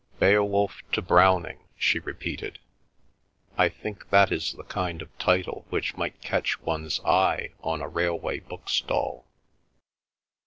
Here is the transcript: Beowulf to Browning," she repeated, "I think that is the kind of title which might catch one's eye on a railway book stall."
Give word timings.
Beowulf 0.17 0.81
to 0.93 1.01
Browning," 1.03 1.59
she 1.77 1.99
repeated, 1.99 2.57
"I 3.55 3.69
think 3.69 4.09
that 4.09 4.31
is 4.31 4.53
the 4.53 4.63
kind 4.63 4.99
of 4.99 5.15
title 5.19 5.67
which 5.69 5.95
might 5.95 6.23
catch 6.23 6.59
one's 6.63 6.99
eye 7.01 7.53
on 7.61 7.81
a 7.83 7.87
railway 7.87 8.39
book 8.39 8.67
stall." 8.67 9.27